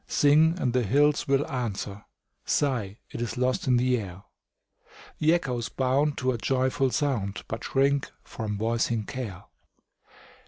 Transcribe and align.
Sing, 0.07 0.57
and 0.59 0.73
the 0.73 0.81
hills 0.81 1.27
will 1.27 1.45
answer; 1.45 2.05
Sigh, 2.43 2.97
it 3.11 3.21
is 3.21 3.37
lost 3.37 3.67
on 3.67 3.77
the 3.77 3.99
air; 3.99 4.23
The 5.19 5.31
echoes 5.35 5.69
bound 5.69 6.17
to 6.17 6.31
a 6.31 6.39
joyful 6.39 6.89
sound, 6.89 7.43
But 7.47 7.63
shrink 7.65 8.09
from 8.23 8.57
voicing 8.57 9.03
care. 9.05 9.43